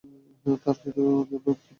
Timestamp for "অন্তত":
1.15-1.57